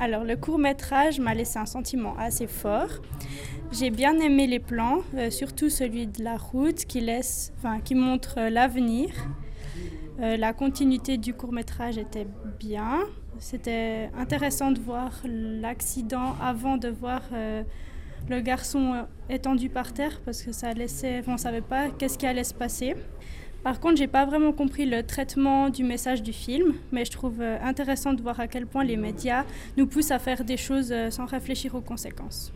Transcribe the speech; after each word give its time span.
Alors, 0.00 0.22
le 0.22 0.36
court 0.36 0.60
métrage 0.60 1.18
m'a 1.18 1.34
laissé 1.34 1.58
un 1.58 1.66
sentiment 1.66 2.16
assez 2.16 2.46
fort. 2.46 3.00
J'ai 3.72 3.90
bien 3.90 4.16
aimé 4.20 4.46
les 4.46 4.60
plans, 4.60 5.00
euh, 5.14 5.28
surtout 5.30 5.70
celui 5.70 6.06
de 6.06 6.22
la 6.22 6.36
route 6.36 6.84
qui, 6.84 7.00
laisse, 7.00 7.52
montre 7.90 8.34
euh, 8.38 8.48
l'avenir. 8.48 9.10
Euh, 10.20 10.36
la 10.36 10.52
continuité 10.52 11.18
du 11.18 11.34
court 11.34 11.52
métrage 11.52 11.98
était 11.98 12.28
bien. 12.60 13.00
C'était 13.40 14.08
intéressant 14.16 14.70
de 14.70 14.78
voir 14.78 15.10
l'accident 15.24 16.36
avant 16.40 16.76
de 16.76 16.88
voir 16.88 17.22
le 18.28 18.40
garçon 18.40 19.06
étendu 19.30 19.68
par 19.68 19.92
terre 19.92 20.20
parce 20.24 20.42
que 20.42 20.50
ça 20.50 20.72
laissait, 20.72 21.22
on 21.28 21.34
ne 21.34 21.36
savait 21.36 21.60
pas 21.60 21.88
qu'est-ce 21.90 22.18
qui 22.18 22.26
allait 22.26 22.42
se 22.42 22.54
passer. 22.54 22.96
Par 23.62 23.80
contre, 23.80 23.96
j'ai 23.96 24.06
pas 24.06 24.24
vraiment 24.24 24.52
compris 24.52 24.86
le 24.86 25.02
traitement 25.02 25.68
du 25.68 25.82
message 25.82 26.22
du 26.22 26.32
film, 26.32 26.74
mais 26.92 27.04
je 27.04 27.10
trouve 27.10 27.40
euh, 27.40 27.58
intéressant 27.62 28.12
de 28.12 28.22
voir 28.22 28.38
à 28.38 28.46
quel 28.46 28.66
point 28.66 28.84
les 28.84 28.96
médias 28.96 29.44
nous 29.76 29.86
poussent 29.86 30.12
à 30.12 30.18
faire 30.18 30.44
des 30.44 30.56
choses 30.56 30.92
euh, 30.92 31.10
sans 31.10 31.26
réfléchir 31.26 31.74
aux 31.74 31.80
conséquences. 31.80 32.52